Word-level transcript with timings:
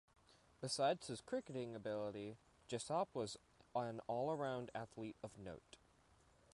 Besides 0.61 1.05
his 1.05 1.21
cricketing 1.21 1.75
ability, 1.75 2.39
Jessop 2.67 3.09
was 3.13 3.37
an 3.75 4.01
allround 4.09 4.69
athlete 4.73 5.17
of 5.23 5.37
note. 5.37 5.77